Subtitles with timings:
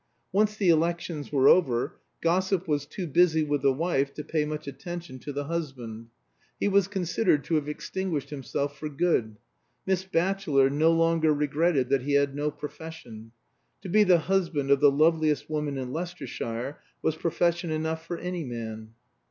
[0.31, 4.67] Once the elections were over, gossip was too busy with the wife to pay much
[4.67, 6.07] attention to the husband.
[6.59, 9.37] He was considered to have extinguished himself for good.
[9.85, 13.31] Miss Batchelor no longer regretted that he had no profession.
[13.81, 18.43] To be the husband of the loveliest woman in Leicestershire was profession enough for any
[18.43, 18.95] man.